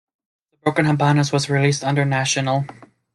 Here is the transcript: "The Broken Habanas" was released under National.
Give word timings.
"The 0.53 0.57
Broken 0.63 0.87
Habanas" 0.87 1.31
was 1.31 1.47
released 1.47 1.83
under 1.83 2.05
National. 2.05 2.65